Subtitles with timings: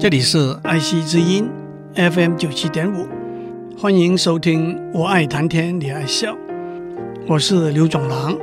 [0.00, 1.46] 这里是爱惜之音
[1.94, 3.06] FM 九七点五，
[3.76, 4.80] 欢迎收听。
[4.94, 6.34] 我爱谈天，你爱笑，
[7.28, 8.34] 我是刘总郎。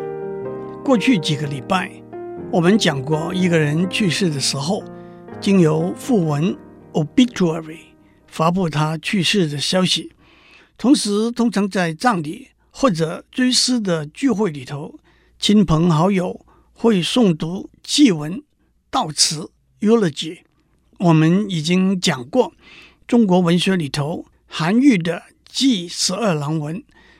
[0.85, 1.91] 过去几个礼拜，
[2.51, 4.83] 我们讲过一个人去世的时候，
[5.41, 6.55] 经由訃闻
[6.93, 7.79] （obituary）
[8.27, 10.11] 发布他去世的消息，
[10.77, 14.99] 同时通常在葬礼或者追思的聚会里头，
[15.39, 18.43] 亲朋好友会诵读祭文、
[18.91, 19.49] 悼词
[19.79, 20.41] （eulogy）。
[20.99, 22.53] 我们已经讲过，
[23.07, 25.17] 中国文学里头，韩愈的
[25.47, 26.77] 《祭十二郎文》，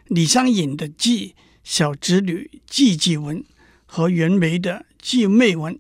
[0.07, 3.37] 李商隐的《祭小侄女祭祭文》
[3.85, 5.75] 和袁枚的《祭妹文》。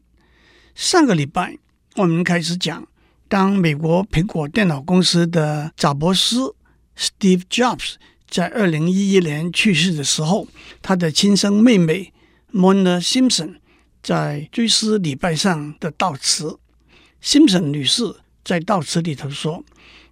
[0.75, 1.57] 上个礼拜，
[1.95, 2.87] 我们开始讲，
[3.27, 6.53] 当美国苹果电脑公司的贾伯斯
[6.95, 7.95] （Steve Jobs）
[8.29, 10.47] 在二零一一年去世的时候，
[10.83, 12.13] 他的亲生妹妹
[12.53, 13.55] Mona Simpson
[14.03, 16.59] 在追思礼拜上的悼词。
[17.23, 19.63] Simpson 女士在悼词里头说：“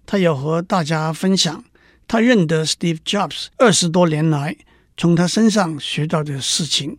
[0.04, 1.64] 她要和大家分享
[2.06, 4.56] 她认得 Steve Jobs 二十多年来
[4.96, 6.98] 从他身上学到的事情。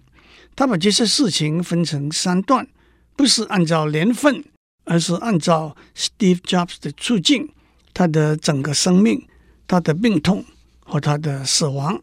[0.56, 2.68] 她把这些事情分成三段，
[3.16, 4.44] 不是按照年份，
[4.86, 7.50] 而是按照 Steve Jobs 的处境、
[7.94, 9.28] 他的整个生命、
[9.68, 10.46] 他的病痛
[10.80, 12.02] 和他的死亡。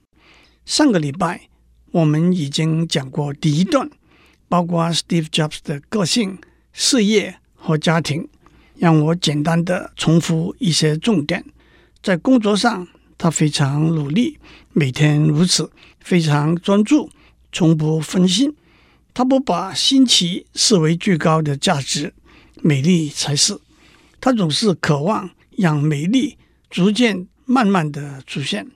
[0.64, 1.48] 上个礼拜
[1.90, 3.90] 我们已经讲过第一段，
[4.48, 6.38] 包括 Steve Jobs 的个性、
[6.72, 8.28] 事业。”和家庭，
[8.76, 11.42] 让我简单的重复一些重点。
[12.02, 14.38] 在工作上，他非常努力，
[14.74, 17.08] 每天如此，非常专注，
[17.50, 18.54] 从不分心。
[19.14, 22.12] 他不把新奇视为最高的价值，
[22.60, 23.58] 美丽才是。
[24.20, 26.36] 他总是渴望让美丽
[26.68, 28.66] 逐渐、慢慢的出现。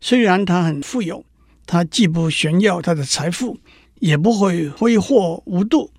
[0.00, 1.26] 虽然他很富有，
[1.66, 3.58] 他既不炫耀他的财富，
[3.98, 5.90] 也不会挥霍无度。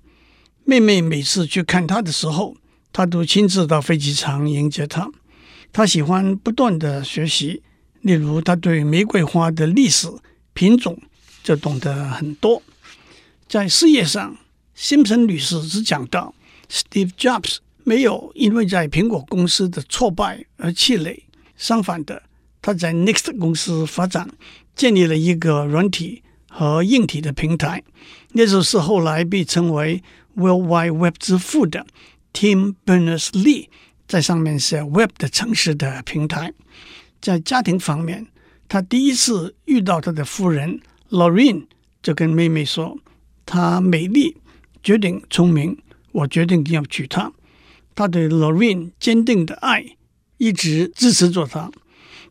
[0.68, 2.56] 妹妹每次去看他的时候，
[2.92, 5.08] 他都亲自到飞机场迎接他。
[5.72, 7.62] 他喜欢不断的学习，
[8.00, 10.08] 例如他对玫瑰花的历史
[10.54, 11.00] 品种
[11.44, 12.60] 就懂得很多。
[13.46, 14.36] 在事业上，
[14.74, 16.34] 辛普森女士只讲到
[16.68, 21.22] Steve Jobs 没有因为在苹果公司的挫败而气馁，
[21.56, 22.24] 相反的，
[22.60, 24.28] 他在 Next 公司发展，
[24.74, 27.84] 建立了一个软体和硬体的平台，
[28.32, 30.02] 那就是后来被称为。
[30.36, 31.86] World Wide Web 之父的
[32.32, 33.68] Tim Berners-Lee
[34.06, 36.52] 在上面写 Web 的城市的平台。
[37.20, 38.26] 在家庭方面，
[38.68, 40.80] 他第一次遇到他的夫人
[41.10, 41.64] Lorraine，
[42.02, 42.98] 就跟妹妹说
[43.46, 44.36] ：“她美丽，
[44.82, 45.78] 绝顶聪明，
[46.12, 47.32] 我决定要娶她。”
[47.96, 49.96] 他对 Lorraine 坚定的爱
[50.36, 51.72] 一直支持着他。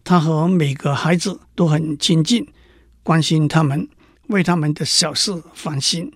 [0.03, 2.47] 他和每个孩子都很亲近，
[3.01, 3.89] 关心他们，
[4.27, 6.13] 为他们的小事烦心。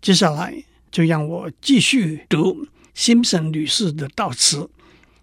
[0.00, 0.64] 接下来。
[0.90, 4.68] 就让我继续读辛普森女士的悼词，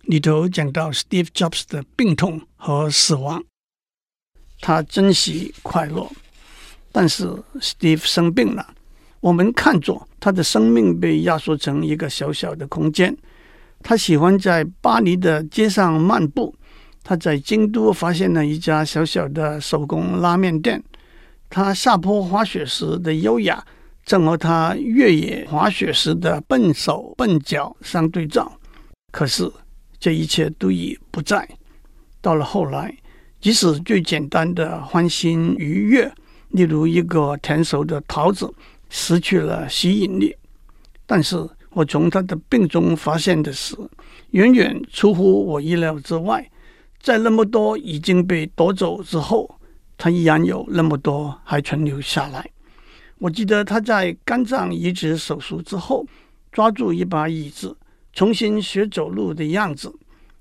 [0.03, 3.43] 里头讲到 Steve Jobs 的病痛和死亡。
[4.61, 6.09] 他珍惜快乐，
[6.91, 7.27] 但是
[7.59, 8.73] Steve 生病了。
[9.19, 13.15] 我们看着他的生命被压缩成一个小小的空间。
[13.83, 16.55] 他喜欢在巴黎的街上漫步。
[17.03, 20.83] 他在京都发现了一家小小的手工拉面店。
[21.49, 23.65] 他下坡滑雪时的优雅。
[24.07, 28.49] 正和他越野滑雪时的笨手笨脚相对照，
[29.11, 29.51] 可是
[29.99, 31.45] 这一切都已不在。
[32.21, 32.97] 到了后来，
[33.41, 36.09] 即使最简单的欢欣愉悦，
[36.51, 38.49] 例如一个甜熟的桃子，
[38.89, 40.33] 失去了吸引力。
[41.05, 41.35] 但是
[41.71, 43.75] 我从他的病中发现的是，
[44.31, 46.49] 远远出乎我意料之外，
[47.01, 49.59] 在那么多已经被夺走之后，
[49.97, 52.49] 他依然有那么多还存留下来。
[53.19, 56.05] 我记得他在肝脏移植手术之后，
[56.51, 57.75] 抓住一把椅子，
[58.13, 59.91] 重新学走路的样子。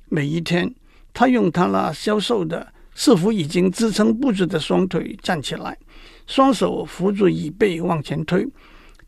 [0.08, 0.74] 每一天，
[1.14, 5.78] 他用他那消瘦的、似乎已经支撑不住的双腿站起来，
[6.26, 8.46] 双手扶住椅背往前推，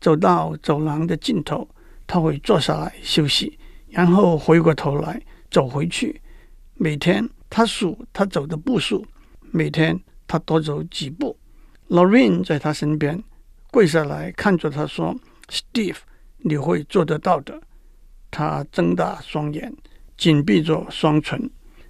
[0.01, 1.69] 走到走廊的尽头，
[2.07, 3.59] 他会坐下来休息，
[3.89, 5.21] 然后回过头来
[5.51, 6.19] 走回去。
[6.73, 9.05] 每天，他数他走的步数，
[9.51, 11.37] 每天他多走几步。
[11.87, 13.23] Lorraine 在他身边。
[13.71, 15.15] 跪下来看着他说
[15.47, 15.97] ：“Steve，
[16.37, 17.61] 你会做得到的。”
[18.31, 19.71] 他睁大双眼，
[20.17, 21.49] 紧闭着双唇。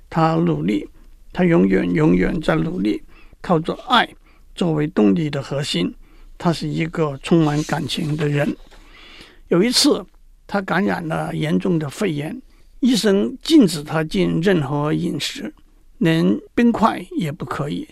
[0.09, 0.87] 他努力，
[1.31, 3.01] 他永远永远在努力，
[3.41, 4.07] 靠着爱
[4.55, 5.93] 作为动力的核心。
[6.37, 8.55] 他是一个充满感情的人。
[9.47, 10.05] 有一次，
[10.47, 12.41] 他感染了严重的肺炎，
[12.81, 15.53] 医生禁止他进任何饮食，
[15.99, 17.87] 连冰块也不可以。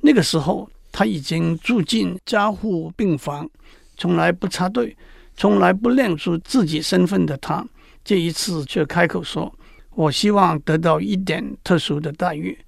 [0.00, 0.68] 那个时候。
[0.98, 3.48] 他已经住进加护病房，
[3.96, 4.96] 从来不插队，
[5.36, 7.64] 从来不亮出自己身份的他，
[8.04, 9.54] 这一次却开口说
[9.94, 12.58] ：“我希望得到一点特殊的待遇。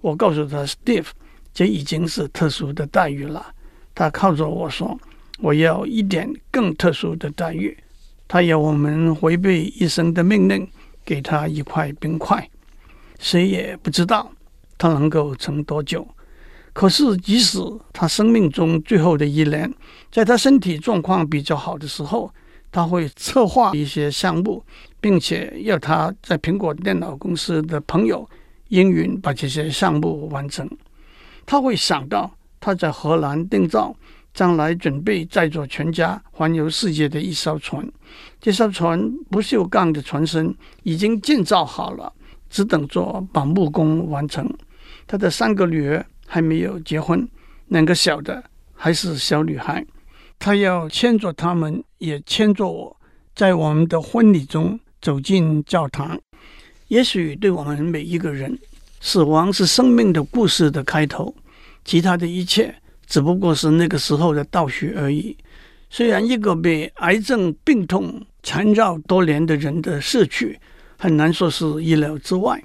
[0.00, 1.06] 我告诉他，Steve，
[1.54, 3.54] 这已经是特殊的待遇了。
[3.94, 4.98] 他靠着我说，
[5.38, 7.78] 我要一点更特殊的待遇。
[8.26, 10.68] 他要我们违背医生的命令，
[11.04, 12.50] 给他一块冰块。
[13.20, 14.32] 谁也不知道
[14.76, 16.04] 他能够撑多久。
[16.78, 17.58] 可是，即使
[17.92, 19.68] 他生命中最后的一年，
[20.12, 22.32] 在他身体状况比较好的时候，
[22.70, 24.64] 他会策划一些项目，
[25.00, 28.24] 并且要他在苹果电脑公司的朋友
[28.68, 30.70] 应允把这些项目完成。
[31.44, 33.92] 他会想到他在荷兰定造，
[34.32, 37.84] 将来准备载着全家环游世界的一艘船。
[38.40, 40.54] 这艘船不锈钢的船身
[40.84, 42.12] 已经建造好了，
[42.48, 44.48] 只等着把木工完成。
[45.08, 46.06] 他的三个女儿。
[46.30, 47.26] 还没有结婚，
[47.68, 48.44] 两个小的
[48.74, 49.84] 还是小女孩，
[50.38, 52.94] 他要牵着他们，也牵着我，
[53.34, 56.20] 在我们的婚礼中走进教堂。
[56.88, 58.58] 也许对我们每一个人，
[59.00, 61.34] 死亡是生命的故事的开头，
[61.84, 62.74] 其他的一切
[63.06, 65.36] 只不过是那个时候的倒叙而已。
[65.88, 70.60] 虽然一个被癌症病痛缠绕多年的人的逝去
[70.98, 72.62] 很难说是意料之外，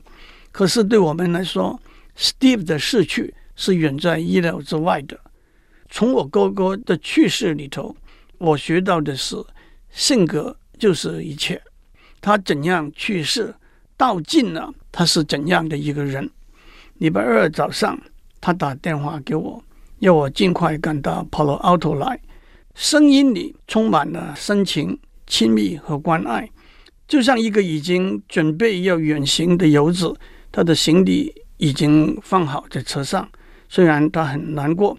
[0.51, 1.80] 可是对我们来说
[2.18, 3.33] ，Steve 的逝去。
[3.55, 5.19] 是远在意料之外的。
[5.89, 7.95] 从我哥哥的去世里头，
[8.38, 9.35] 我学到的是，
[9.91, 11.61] 性格就是一切。
[12.19, 13.53] 他怎样去世，
[13.95, 16.29] 道尽了他是怎样的一个人。
[16.97, 18.00] 礼拜二早上，
[18.41, 19.63] 他打电话给我，
[20.00, 22.19] 要我尽快赶到 Palo Alto 来。
[22.75, 24.97] 声音里充满了深情、
[25.27, 26.50] 亲密和关爱，
[27.07, 30.15] 就像一个已经准备要远行的游子，
[30.51, 33.29] 他的行李已经放好在车上。
[33.74, 34.96] 虽然他很难过，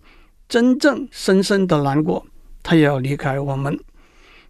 [0.48, 2.26] 真正深深的难过，
[2.60, 3.78] 他要离开我们，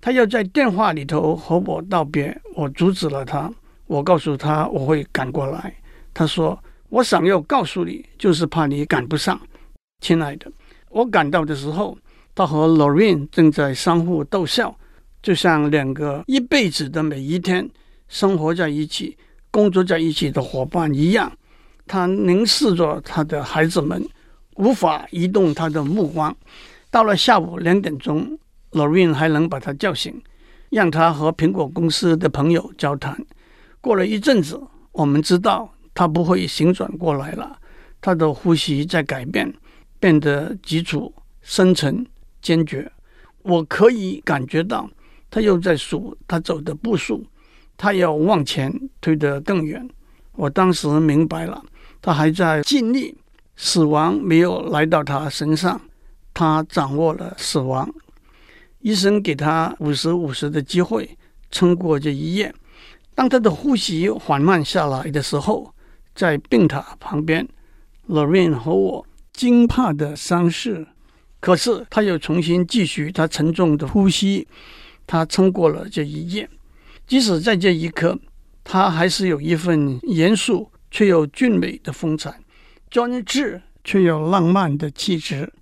[0.00, 3.52] 他要在电话里头和我道别，我阻止了他。
[3.86, 5.76] 我告诉他我会赶过来。
[6.14, 9.38] 他说：“我想要告诉你，就是怕你赶不上。”
[10.00, 10.50] 亲爱的，
[10.88, 11.94] 我赶到的时候，
[12.34, 14.74] 他和 Lorraine 正在相互逗笑，
[15.22, 17.68] 就像两个一辈子的每一天
[18.08, 19.18] 生活在一起、
[19.50, 21.30] 工作在一起的伙伴一样。
[21.86, 24.02] 他凝视着他的孩子们。
[24.54, 26.34] 无法移动他的目光。
[26.90, 28.38] 到了下午两点钟
[28.72, 30.22] ，Lorraine 还能把他叫醒，
[30.70, 33.24] 让他和苹果公司的朋友交谈。
[33.80, 34.60] 过了一阵子，
[34.92, 37.58] 我们知道他不会醒转过来了。
[38.00, 39.52] 他的呼吸在改变，
[39.98, 41.12] 变得急促、
[41.42, 42.06] 深沉、
[42.40, 42.90] 坚决。
[43.42, 44.88] 我可以感觉到
[45.30, 47.24] 他又在数他走的步数，
[47.76, 49.88] 他要往前推得更远。
[50.32, 51.62] 我当时明白了，
[52.00, 53.16] 他还在尽力。
[53.56, 55.80] 死亡没有来到他身上，
[56.32, 57.88] 他掌握了死亡。
[58.80, 61.16] 医生给他五十五十的机会
[61.50, 62.54] 撑过这一夜。
[63.14, 65.72] 当他的呼吸缓慢下来的时候，
[66.14, 67.48] 在病榻旁边
[68.08, 70.86] ，Lorraine 和我惊怕的相视。
[71.40, 74.46] 可是他又重新继续他沉重的呼吸。
[75.06, 76.48] 他撑过了这一夜，
[77.06, 78.18] 即使在这一刻，
[78.64, 82.40] 他还是有一份严肃却又俊美的风采。
[82.94, 85.52] 专制却又浪漫的气质，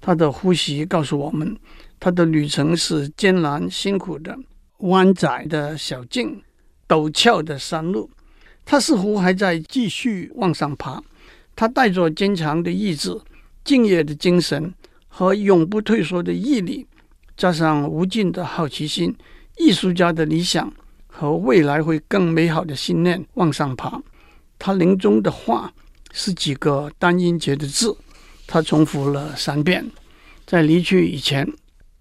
[0.00, 1.56] 他的呼吸告诉我们，
[2.00, 4.36] 他的旅程是艰难辛苦的，
[4.78, 6.42] 弯窄的小径，
[6.88, 8.10] 陡峭的山路。
[8.64, 11.00] 他似乎还在继续往上爬。
[11.54, 13.16] 他带着坚强的意志、
[13.62, 14.74] 敬业的精神
[15.06, 16.84] 和永不退缩的毅力，
[17.36, 19.16] 加上无尽的好奇心、
[19.56, 20.72] 艺术家的理想
[21.06, 24.02] 和未来会更美好的信念往上爬。
[24.58, 25.72] 他临终的话。
[26.12, 27.96] 是几个单音节的字，
[28.46, 29.90] 他重复了三遍。
[30.46, 31.50] 在离去以前，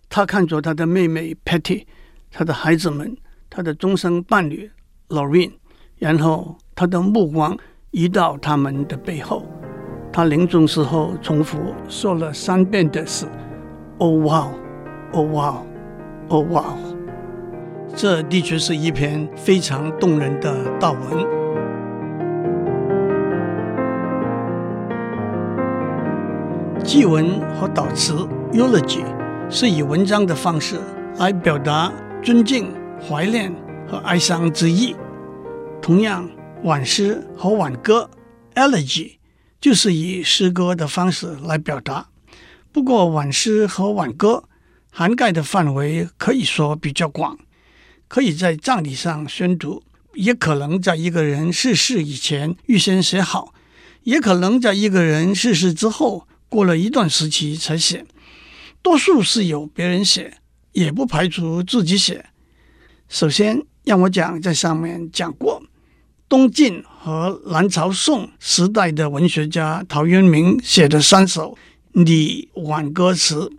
[0.09, 1.85] 他看着他的妹妹 Patty，
[2.29, 3.17] 他的孩子们，
[3.49, 4.69] 他的终生伴侣
[5.07, 5.53] Lorraine，
[5.97, 7.57] 然后他的目光
[7.91, 9.45] 移到他们的背后。
[10.13, 13.25] 他临终时候重复说了三遍的是
[13.97, 14.51] ：“Oh wow,
[15.13, 15.65] oh wow,
[16.27, 16.77] oh wow。”
[17.95, 21.40] 这的确是一篇非常动人的悼文。
[26.91, 29.01] 祭文和祷词 （eulogy）
[29.49, 30.77] 是以文章的方式
[31.19, 31.89] 来表达
[32.21, 32.69] 尊敬、
[32.99, 33.49] 怀念
[33.87, 34.93] 和哀伤之意。
[35.81, 36.29] 同样，
[36.63, 38.09] 挽诗和挽歌
[38.55, 39.13] （elegy）
[39.61, 42.09] 就是以诗歌的方式来表达。
[42.73, 44.43] 不过，挽诗和挽歌
[44.91, 47.37] 涵盖的范围可以说比较广，
[48.09, 49.81] 可以在葬礼上宣读，
[50.15, 53.53] 也可能在一个人逝世以前预先写好，
[54.03, 56.27] 也可能在一个人逝世之后。
[56.51, 58.05] 过了一段时期才写，
[58.81, 60.33] 多数是由别人写，
[60.73, 62.25] 也不排除自己写。
[63.07, 65.63] 首先，让我讲在上面讲过，
[66.27, 71.57] 东晋和南朝宋时代的文学家陶渊明写的三首
[71.93, 73.49] 礼挽歌词，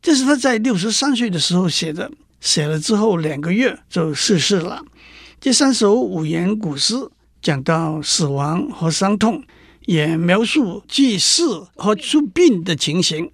[0.00, 4.82] 这是他在六十三岁的时候写的，写了之后两个月就逝世了。
[5.38, 6.94] 这三首五言古诗
[7.42, 9.44] 讲到死亡和伤痛，
[9.86, 13.32] 也描述祭祀和出殡的情形。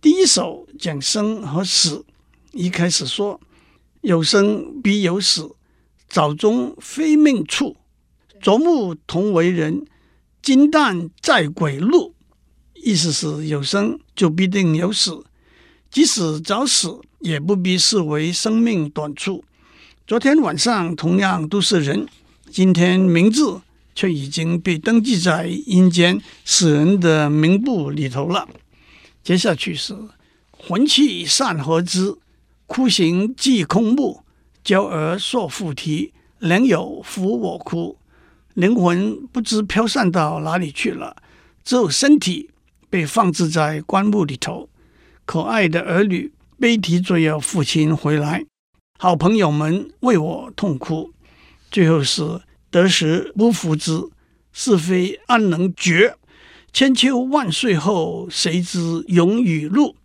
[0.00, 2.04] 第一首讲生和死，
[2.52, 3.40] 一开始说
[4.02, 5.50] ：“有生必有死，
[6.08, 7.76] 早终非命处。
[8.40, 9.84] 啄木同为人，
[10.40, 12.14] 今旦在鬼路。”
[12.80, 15.24] 意思是有生就必定有死，
[15.90, 19.42] 即使早死，也不必视为生命短促。
[20.06, 22.06] 昨天晚上同样都是人，
[22.50, 23.60] 今天名字
[23.98, 28.48] 却已经被登记在阴间死人的名簿里头了。
[29.24, 29.92] 接下去是
[30.56, 32.16] 魂气散何知，
[32.68, 34.22] 哭形寄空目，
[34.62, 37.98] 娇儿溯复啼，良友抚我哭。
[38.54, 41.16] 灵魂不知飘散到哪里去了，
[41.64, 42.50] 只有身体
[42.88, 44.68] 被放置在棺木里头。
[45.24, 48.44] 可爱的儿女悲啼着要父亲回来，
[48.96, 51.12] 好朋友们为我痛哭。
[51.68, 52.40] 最后是
[52.70, 54.08] 得时不复之，
[54.52, 56.16] 是非安能决？
[56.72, 59.96] 千秋万岁后，谁知荣与禄？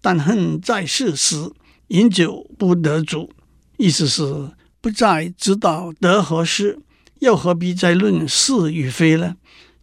[0.00, 1.50] 但恨在世时，
[1.88, 3.30] 饮酒不得足。
[3.76, 4.50] 意思是
[4.80, 6.78] 不再知道得和失，
[7.18, 9.34] 又何必再论是与非呢？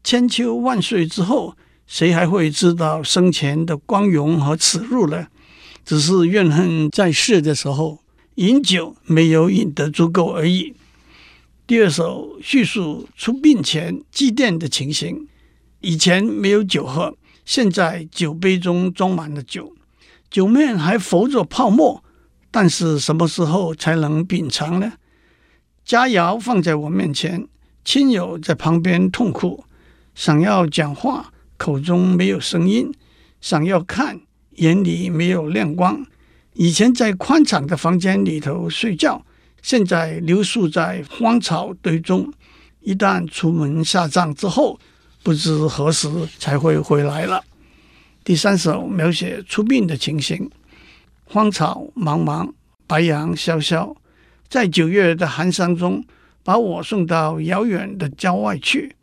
[0.03, 1.55] 千秋万岁之后，
[1.86, 5.27] 谁还会知道生前的光荣和耻辱呢？
[5.84, 8.00] 只是怨恨在世的时候，
[8.36, 10.74] 饮酒没有饮得足够而已。
[11.69, 15.27] 第二首叙述出殡前祭奠的情形。
[15.81, 19.75] 以前没有酒喝，现在酒杯中装满了酒，
[20.31, 22.03] 酒面还浮着泡沫，
[22.49, 24.93] 但是什么时候才能品尝呢？
[25.85, 27.47] 佳肴放在我面前，
[27.85, 29.63] 亲友在旁边痛哭，
[30.15, 32.91] 想要讲话，口中没有声音；
[33.41, 34.19] 想要看，
[34.55, 36.03] 眼里没有亮光。
[36.55, 39.23] 以前在宽敞的房间里头睡觉，
[39.62, 42.32] 现在留宿在荒草堆中。
[42.82, 44.80] 一旦出门下葬之后，
[45.22, 47.44] 不知何时才会回来了。
[48.24, 50.50] 第三首描写出殡的情形：
[51.25, 52.51] 荒草茫茫，
[52.88, 53.96] 白杨萧萧，
[54.48, 56.04] 在九月的寒霜中，
[56.44, 58.96] 把我送到遥远的郊外去。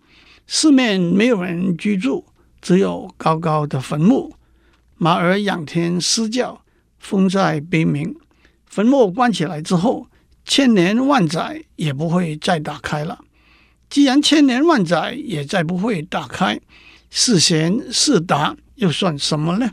[0.47, 2.25] 四面没有人居住，
[2.63, 4.35] 只有高高的坟墓。
[4.97, 6.63] 马儿仰天嘶叫，
[6.99, 8.17] 风在悲鸣。
[8.65, 10.07] 坟墓关起来之后，
[10.47, 13.19] 千年万载也不会再打开了。
[13.91, 16.61] 既然千年万载也再不会打开，
[17.11, 19.71] 是贤是达又算什么呢？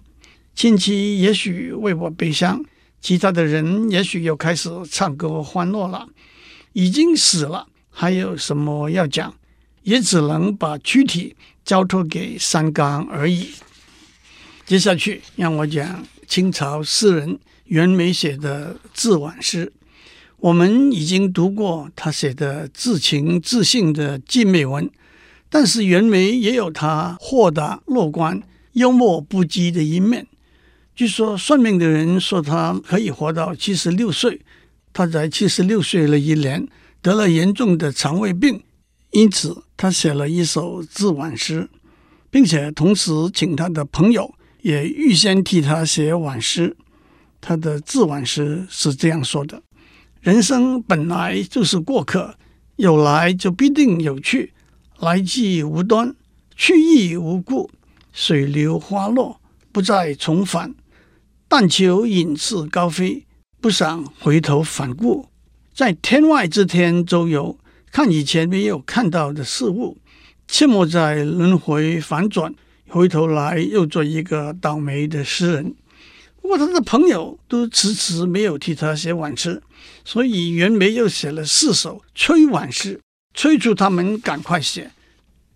[0.56, 2.63] 亲戚也许为我悲伤，
[3.01, 6.08] 其他的人也许又开始唱歌欢乐了。
[6.74, 9.34] 已经死了，还有什么要讲？
[9.84, 13.50] 也只能把躯体交托给三纲而已。
[14.65, 19.72] 接下去让我讲清朝诗人袁枚写的自挽诗。
[20.43, 24.91] 我们已经读过他写的至情至性的静美文，
[25.50, 30.27] 但是袁枚也有他豁达乐观、幽默不羁的一面。
[30.93, 34.41] 据说算命的人说他可以活到七十六岁，
[34.91, 36.67] 他在七十六岁了一年
[37.01, 38.62] 得了严重的肠胃病，
[39.12, 41.69] 因此他写了一首自挽诗，
[42.29, 46.75] 并且同时请他的朋友也预先替他写挽诗。
[47.39, 49.63] 他的自挽诗是这样说的。
[50.24, 52.38] 人生本来就是过客，
[52.77, 54.53] 有来就必定有去，
[55.00, 56.15] 来既无端，
[56.56, 57.70] 去亦无故，
[58.13, 59.42] 水流花落，
[59.74, 60.74] 不再重返。
[61.50, 63.25] 但求隐翅高飞，
[63.60, 65.27] 不想回头反顾，
[65.74, 67.60] 在天外之天周游，
[67.92, 69.98] 看以前没有看到的事物，
[70.48, 72.56] 切莫在轮回反转，
[72.88, 75.75] 回头来又做一个倒霉的诗人。
[76.43, 79.63] 不过他的朋友都迟迟没有替他写挽诗，
[80.03, 83.00] 所以袁枚又写了四首催挽诗，
[83.33, 84.91] 催促他们赶快写。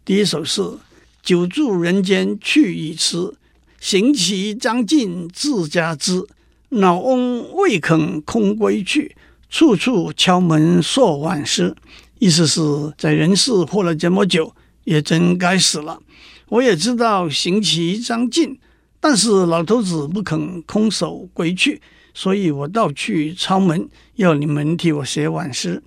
[0.06, 0.62] 第一首是
[1.22, 3.34] “久住人间去已迟，
[3.82, 6.25] 行期将尽自家知。
[6.70, 9.13] 老翁未肯空归去，
[9.50, 11.75] 处处敲门说挽诗。”
[12.20, 12.62] 意思是
[12.98, 16.01] 在人世活了这么久，也真该死了。
[16.48, 18.58] 我也知道行期将尽。
[19.00, 21.82] 但是老头子不肯空手归去，
[22.13, 25.82] 所以我倒去敲门，要你们替我写挽诗。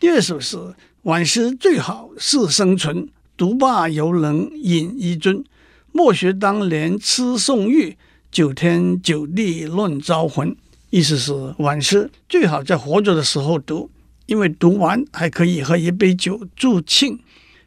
[0.00, 5.44] 第二首是挽诗最好是生存，独霸犹能饮一樽。
[5.92, 7.96] 莫学当年痴宋玉，
[8.30, 10.56] 九天九地论招魂。
[10.90, 13.90] 意思是挽诗最好在活着的时候读，
[14.26, 17.20] 因为读完还可以喝一杯酒助庆。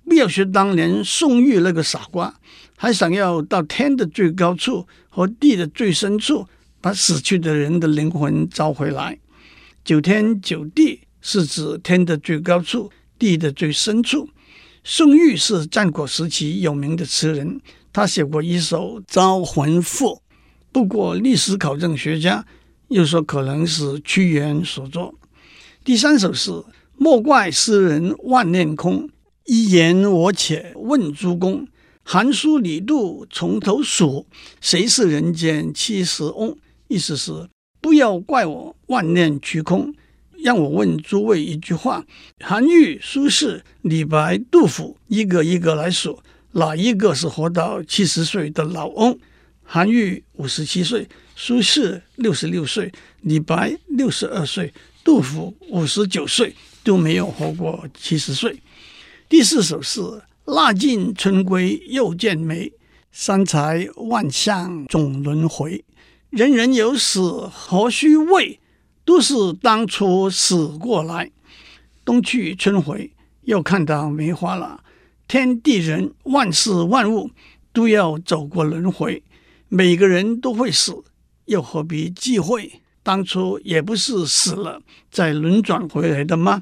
[0.07, 2.35] 不要学当年宋玉那个傻瓜，
[2.75, 6.45] 还想要到天的最高处和地的最深处，
[6.81, 9.17] 把死去的人的灵魂招回来。
[9.83, 14.29] 九天九地是指天的最高处，地的最深处。
[14.83, 17.59] 宋玉是战国时期有名的词人，
[17.91, 20.07] 他写过一首《招魂赋》，
[20.71, 22.45] 不过历史考证学家
[22.89, 25.15] 又说可能是屈原所作。
[25.83, 26.51] 第三首是
[26.97, 29.09] “莫怪诗人万念空，
[29.45, 31.67] 一言我且问诸公。
[32.07, 34.27] 韩书李杜从头数，
[34.61, 36.55] 谁是人间七十翁？”
[36.87, 37.49] 意思是。
[37.81, 39.91] 不要怪我万念俱空，
[40.37, 42.05] 让我问诸位一句话：
[42.39, 46.19] 韩愈、苏轼、李白、杜甫，一个一个来数，
[46.51, 49.17] 哪一个是活到七十岁的老翁？
[49.63, 54.71] 韩愈五十七岁，苏轼六十六岁，李白六十二岁，
[55.03, 58.61] 杜甫五十九岁，都没有活过七十岁。
[59.27, 60.01] 第四首是：
[60.45, 62.71] 蜡尽春归又见梅，
[63.11, 65.83] 三才万象总轮回。
[66.29, 68.59] 人人有死，何须畏？
[69.03, 71.31] 都是当初死过来。
[72.03, 73.11] 冬去春回，
[73.41, 74.83] 又看到梅花了。
[75.27, 77.31] 天地人，万事万物
[77.73, 79.23] 都要走过轮回，
[79.67, 81.03] 每个人都会死，
[81.45, 82.81] 又何必忌讳？
[83.01, 86.61] 当初也不是死了再轮转回来的吗？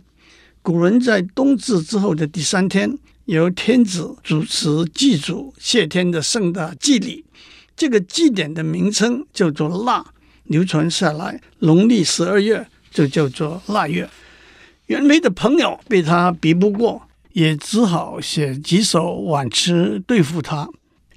[0.62, 7.24] 古人在冬至之后的第三天，由天子主持祭祖谢天的盛大祭礼。
[7.76, 10.06] 这个祭典的名称叫做腊，
[10.44, 14.10] 流传下来，农历十二月就叫做腊月。
[14.88, 20.70] 袁枚的朋友被他比不过，也只好写几首挽词对付他。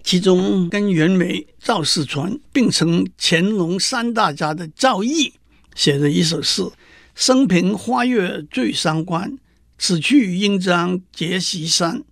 [0.05, 5.33] 其中跟袁枚、赵世传并称乾隆三大家的赵翼
[5.75, 6.63] 写的一首诗
[7.17, 9.37] ：“生平花月最伤官，
[9.79, 12.03] 此去应当结席山。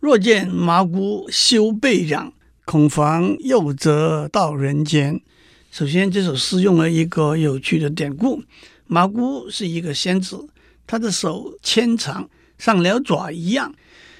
[0.00, 2.32] 若见麻姑休被养。”
[2.64, 5.22] 恐防又折到人间。
[5.70, 8.42] 首先，这首诗用了一个有趣的典故：
[8.86, 10.46] 麻姑是一个仙子，
[10.86, 12.28] 她的手纤长，
[12.58, 13.74] 像鸟爪一样。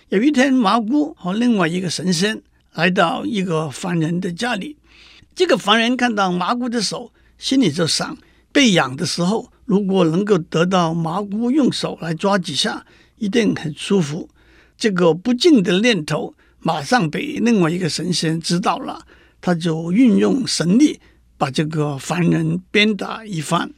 [0.09, 2.41] 有一天，麻姑和另外一个神仙
[2.73, 4.79] 来到一个凡人的家里。
[5.35, 8.17] 这个凡人看到麻姑的手，心里就想：
[8.51, 12.87] 被痒的时候，如果能够得到麻姑用手来抓几下，
[13.19, 14.31] 一定很舒服。
[14.79, 16.35] 这个不敬的念头。
[16.61, 19.07] 马上被另外一个神仙知道了，
[19.41, 20.99] 他就运用神力
[21.37, 23.71] 把这个凡人鞭打一番。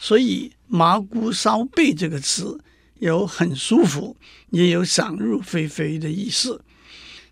[0.00, 2.58] 所以“麻姑烧背”这个词
[2.98, 4.16] 有很舒服，
[4.50, 6.60] 也有想入非非的意思。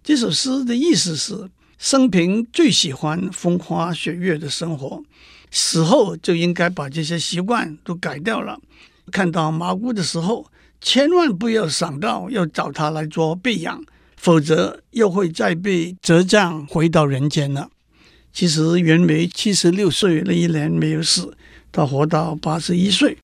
[0.04, 5.02] 这首诗的意思是：生平最喜欢风花雪月的生活，
[5.52, 8.58] 死后就应该把这些习惯都改掉了。
[9.12, 10.46] 看到麻姑的时候，
[10.80, 13.80] 千万不要想到要找她来做备养。
[14.16, 17.68] 否则又会再被折将回到人间了。
[18.32, 21.36] 其实袁枚七十六岁那一年没有死，
[21.72, 23.18] 他活到八十一岁。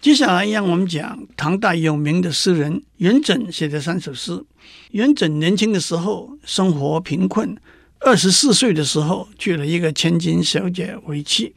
[0.00, 4.42] 接下来让我们讲唐代有名的诗人元稹写的三首诗。
[4.92, 7.54] 元稹年轻的时候生活贫困，
[8.00, 11.52] 二十四岁的时候娶了一个千金小姐为妻。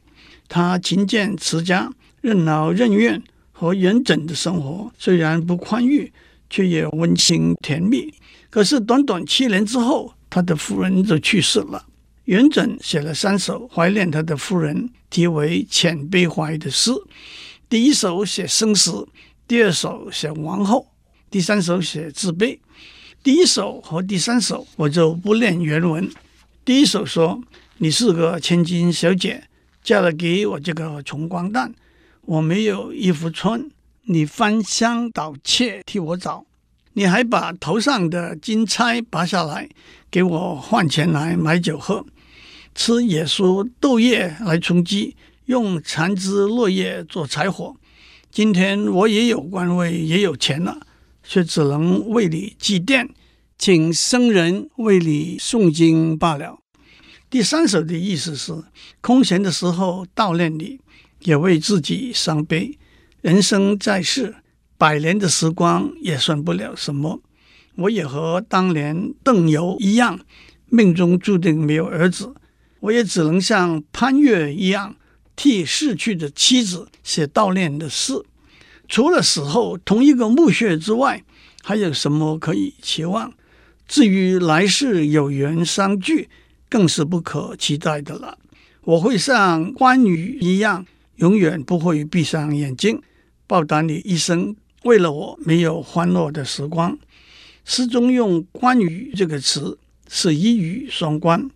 [0.54, 6.12] 他勤俭持家，任劳任怨，和元稹的生活虽然不宽裕，
[6.50, 8.12] 却也温馨甜蜜。
[8.50, 11.86] 可是短短七年之后，他的夫人就去世了。
[12.24, 16.90] 元稹写了三首怀念他的夫人，题为《遣悲怀》的诗。
[17.70, 19.08] 第一首写生死，
[19.48, 20.86] 第二首写亡后，
[21.30, 22.60] 第三首写自悲。
[23.22, 26.10] 第一首和第三首我就不念原文。
[26.62, 27.40] 第一首说
[27.78, 29.44] ：“你是个千金小姐，
[29.82, 31.74] 嫁了给我这个穷光蛋，
[32.22, 33.68] 我没有衣服穿，
[34.04, 36.46] 你翻箱倒窃替我找。”
[36.94, 39.66] 你还把头上的金钗拔下来，
[40.10, 42.04] 给我换钱来买酒喝，
[42.74, 45.16] 吃野蔬豆叶来充饥，
[45.46, 47.74] 用残枝落叶做柴火。
[48.30, 50.80] 今天我也有官位，也有钱了，
[51.22, 53.08] 却只能为你祭奠，
[53.56, 56.58] 请僧人为你诵经罢了。
[57.32, 58.52] 第三首的意思是：
[59.00, 60.78] 空闲的时候悼念你，
[61.20, 62.78] 也为自己伤悲。
[63.22, 64.34] 人生在世。
[64.76, 67.22] 百年的时光也算不了什么，
[67.76, 70.20] 我也和当年邓游一样，
[70.66, 72.34] 命中注定没有儿子，
[72.80, 74.96] 我也只能像潘岳一样，
[75.34, 78.12] 替逝去的妻子写悼念的诗。
[78.86, 81.24] 除了死后同一个墓穴之外，
[81.62, 83.32] 还有什么可以期望？
[83.88, 86.28] 至于来世有缘相聚，
[86.72, 88.38] 更是不可期待的了。
[88.84, 92.98] 我会像关羽一样，永远不会闭上眼睛，
[93.46, 94.56] 报答你一生。
[94.84, 96.98] 为了我没有欢乐的时光。
[97.66, 101.46] 诗中用“关羽”这个词是一语双关。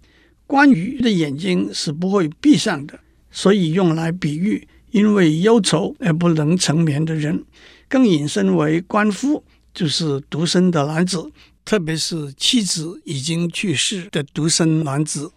[0.47, 3.01] 关羽的眼睛是不会闭上的，
[3.31, 7.43] 所以用来比喻因为忧愁而不能成眠的人。
[7.89, 11.33] 更引申为鳏夫，就是独身的男子，
[11.67, 15.33] 特别是妻子已经去世的独生男子。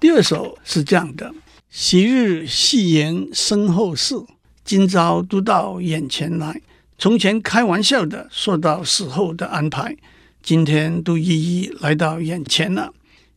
[0.00, 1.32] 第二首是这样的：
[1.70, 4.16] 昔日戏言身后事，
[4.64, 6.60] 今朝都到眼前来。
[6.98, 9.96] 从前开玩笑的说到死后的安排，
[10.42, 12.92] 今天都一一来到眼前了。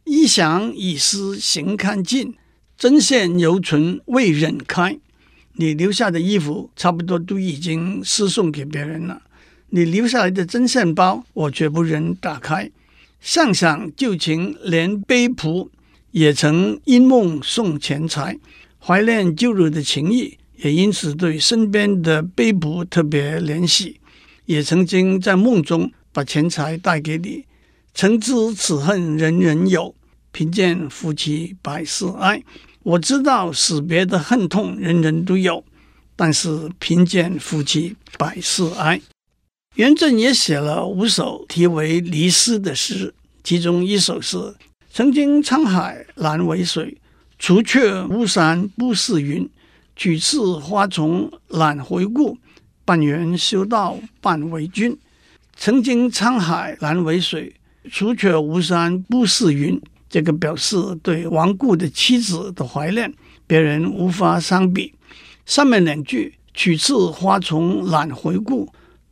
[0.05, 2.33] 衣想已失行看尽，
[2.75, 4.97] 针线犹存未忍开。
[5.53, 9.21] 你留下的衣服差不多都已经私送给别人了，
[9.69, 12.69] 你留下来的针线包我绝不忍打开。
[13.19, 15.69] 想想旧情连婢仆，
[16.11, 18.37] 也曾因梦送钱财，
[18.79, 20.37] 怀念旧日的情谊。
[20.57, 23.99] 也因此对身边的婢仆特别怜惜，
[24.45, 27.45] 也曾经在梦中把钱财带给你。
[27.93, 29.93] 诚知此恨人人有，
[30.31, 32.43] 贫贱夫妻百事哀。
[32.81, 35.63] 我知道死别的恨痛人人都有，
[36.15, 38.99] 但是贫贱夫妻百事哀。
[39.77, 43.13] 元稹也写了五首题为离思的诗，
[43.43, 44.55] 其中一首是：
[44.91, 46.97] 曾经沧海难为水，
[47.37, 49.47] 除却巫山不是云。
[49.95, 52.39] 举次花丛懒回顾，
[52.85, 54.97] 半缘修道半为君。
[55.55, 57.53] 曾经沧海难为水，
[57.91, 59.79] 除却巫山不是云。
[60.09, 63.13] 这个表示对亡故的妻子的怀念，
[63.45, 64.95] 别人无法相比。
[65.45, 68.67] 上面两句“取次花丛懒回顾，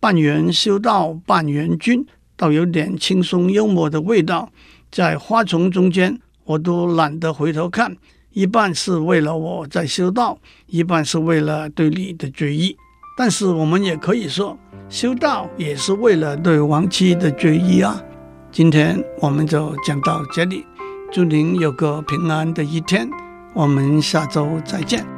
[0.06, 2.06] 半缘修道半缘君”，
[2.38, 4.52] 倒有点轻松幽默的味道。
[4.92, 7.98] 在花丛中间，我都懒得回头看。
[8.34, 10.38] 一半是为了我在修道，
[10.68, 12.78] 一半是为了对你的追忆。
[13.18, 14.56] 但是我们也可以说，
[14.90, 18.00] 修道也是为了对亡妻的追忆啊。
[18.52, 20.64] 今天我们就讲到这里，
[21.12, 23.10] 祝您有个平安的一天。
[23.56, 25.15] 我们下周再见。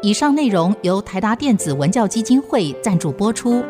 [0.00, 3.64] 以上内容由台达电子文教基金会赞助播出。